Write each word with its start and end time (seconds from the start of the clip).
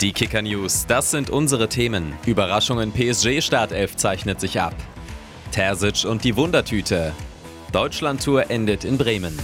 Die 0.00 0.12
Kicker 0.12 0.40
News, 0.40 0.86
das 0.86 1.10
sind 1.10 1.28
unsere 1.28 1.68
Themen. 1.68 2.14
Überraschungen 2.24 2.90
PSG 2.90 3.42
Startelf 3.42 3.96
zeichnet 3.96 4.40
sich 4.40 4.58
ab. 4.58 4.74
Terzic 5.52 6.06
und 6.08 6.24
die 6.24 6.36
Wundertüte. 6.36 7.12
Deutschlandtour 7.72 8.50
endet 8.50 8.86
in 8.86 8.96
Bremen. 8.96 9.38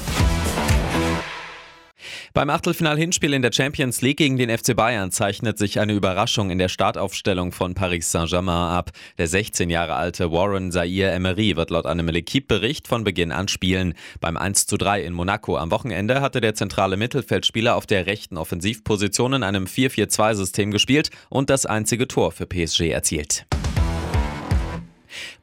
Beim 2.37 2.51
Achtelfinal-Hinspiel 2.51 3.33
in 3.33 3.41
der 3.41 3.51
Champions 3.51 4.03
League 4.03 4.19
gegen 4.19 4.37
den 4.37 4.51
FC 4.51 4.77
Bayern 4.77 5.11
zeichnet 5.11 5.57
sich 5.57 5.81
eine 5.81 5.95
Überraschung 5.95 6.51
in 6.51 6.59
der 6.59 6.69
Startaufstellung 6.69 7.51
von 7.51 7.73
Paris 7.73 8.13
Saint-Germain 8.13 8.77
ab. 8.77 8.91
Der 9.17 9.27
16 9.27 9.71
Jahre 9.71 9.95
alte 9.95 10.31
Warren 10.31 10.71
Zaire 10.71 11.13
Emery 11.13 11.57
wird 11.57 11.71
laut 11.71 11.87
einem 11.87 12.11
L'Equipe-Bericht 12.11 12.89
von 12.89 13.05
Beginn 13.05 13.33
an 13.33 13.49
spielen. 13.49 13.95
Beim 14.21 14.37
1:3 14.37 15.01
in 15.01 15.15
Monaco 15.15 15.57
am 15.57 15.71
Wochenende 15.71 16.21
hatte 16.21 16.43
der 16.43 16.55
zentrale 16.55 16.99
Mittelfeldspieler 16.99 17.75
auf 17.75 17.87
der 17.87 18.05
rechten 18.05 18.37
Offensivposition 18.37 19.33
in 19.33 19.43
einem 19.43 19.65
4-4-2-System 19.65 20.73
gespielt 20.73 21.09
und 21.31 21.49
das 21.49 21.65
einzige 21.65 22.07
Tor 22.07 22.33
für 22.33 22.45
PSG 22.45 22.91
erzielt. 22.91 23.47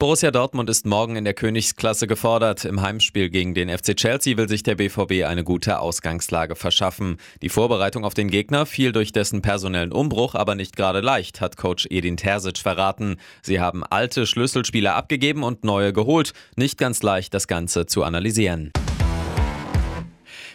Borussia 0.03 0.31
Dortmund 0.31 0.69
ist 0.69 0.85
morgen 0.85 1.15
in 1.15 1.23
der 1.23 1.33
Königsklasse 1.33 2.07
gefordert. 2.07 2.65
Im 2.65 2.81
Heimspiel 2.81 3.29
gegen 3.29 3.53
den 3.53 3.69
FC 3.69 3.95
Chelsea 3.95 4.35
will 4.35 4.49
sich 4.49 4.61
der 4.61 4.75
BVB 4.75 5.23
eine 5.25 5.45
gute 5.45 5.79
Ausgangslage 5.79 6.57
verschaffen. 6.57 7.15
Die 7.41 7.47
Vorbereitung 7.47 8.03
auf 8.03 8.13
den 8.13 8.29
Gegner 8.29 8.65
fiel 8.65 8.91
durch 8.91 9.13
dessen 9.13 9.41
personellen 9.41 9.93
Umbruch 9.93 10.35
aber 10.35 10.55
nicht 10.55 10.75
gerade 10.75 10.99
leicht, 10.99 11.39
hat 11.39 11.55
Coach 11.55 11.87
Edin 11.89 12.17
Terzic 12.17 12.57
verraten. 12.57 13.15
Sie 13.43 13.61
haben 13.61 13.85
alte 13.85 14.27
Schlüsselspieler 14.27 14.93
abgegeben 14.93 15.41
und 15.41 15.63
neue 15.63 15.93
geholt. 15.93 16.33
Nicht 16.57 16.77
ganz 16.77 17.01
leicht, 17.01 17.33
das 17.33 17.47
Ganze 17.47 17.85
zu 17.85 18.03
analysieren. 18.03 18.73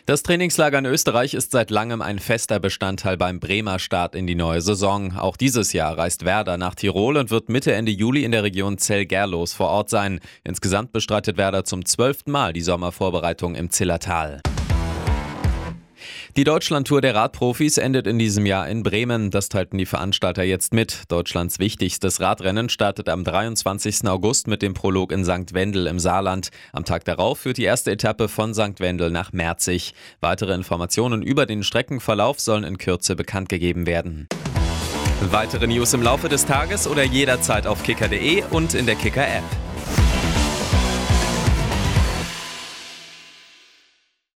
Das 0.09 0.23
Trainingslager 0.23 0.79
in 0.79 0.87
Österreich 0.87 1.35
ist 1.35 1.51
seit 1.51 1.69
langem 1.69 2.01
ein 2.01 2.19
fester 2.19 2.59
Bestandteil 2.59 3.19
beim 3.19 3.41
Bremer 3.41 3.79
Start 3.79 4.15
in 4.15 4.27
die 4.27 4.37
neue 4.37 4.63
Saison. 4.63 5.15
Auch 5.15 5.37
dieses 5.37 5.75
Jahr 5.75 5.99
reist 5.99 6.25
Werder 6.25 6.57
nach 6.57 6.75
Tirol 6.75 7.19
und 7.19 7.31
wird 7.31 7.51
Mitte 7.51 7.75
Ende 7.75 7.93
Juli 7.93 8.25
in 8.25 8.33
der 8.33 8.43
Region 8.43 8.79
Zell-Gerlos 8.79 9.53
vor 9.53 9.69
Ort 9.69 9.91
sein. 9.91 10.21
Insgesamt 10.45 10.93
bestreitet 10.93 11.37
Werder 11.37 11.65
zum 11.65 11.85
zwölften 11.85 12.31
Mal 12.31 12.55
die 12.55 12.63
Sommervorbereitung 12.63 13.55
im 13.55 13.69
Zillertal. 13.69 14.41
Die 16.37 16.45
Deutschlandtour 16.45 17.01
der 17.01 17.15
Radprofis 17.15 17.79
endet 17.79 18.07
in 18.07 18.19
diesem 18.19 18.47
Jahr 18.47 18.69
in 18.69 18.83
Bremen. 18.83 19.31
Das 19.31 19.49
teilten 19.49 19.79
die 19.79 19.87
Veranstalter 19.87 20.43
jetzt 20.43 20.73
mit. 20.73 21.05
Deutschlands 21.09 21.59
wichtigstes 21.59 22.21
Radrennen 22.21 22.69
startet 22.69 23.09
am 23.09 23.25
23. 23.25 24.07
August 24.07 24.47
mit 24.47 24.63
dem 24.63 24.75
Prolog 24.75 25.11
in 25.11 25.25
St. 25.25 25.55
Wendel 25.55 25.87
im 25.87 25.99
Saarland. 25.99 26.51
Am 26.73 26.85
Tag 26.85 27.05
darauf 27.05 27.41
führt 27.41 27.57
die 27.57 27.65
erste 27.65 27.91
Etappe 27.91 28.29
von 28.29 28.55
St. 28.55 28.79
Wendel 28.79 29.11
nach 29.11 29.33
Merzig. 29.33 29.95
Weitere 30.21 30.55
Informationen 30.55 31.23
über 31.23 31.47
den 31.47 31.63
Streckenverlauf 31.63 32.39
sollen 32.41 32.65
in 32.65 32.79
Kürze 32.79 33.17
bekannt 33.17 33.49
gegeben 33.49 33.87
werden. 33.87 34.29
Weitere 35.31 35.67
News 35.67 35.95
im 35.95 36.03
Laufe 36.03 36.29
des 36.29 36.47
Tages 36.47 36.87
oder 36.87 37.03
jederzeit 37.03 37.67
auf 37.67 37.83
kicker.de 37.83 38.45
und 38.51 38.75
in 38.75 38.87
der 38.87 38.95
Kicker-App. 38.95 39.68